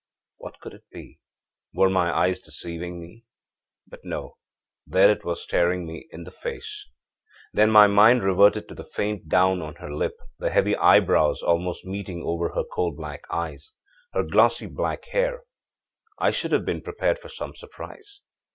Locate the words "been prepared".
16.65-17.19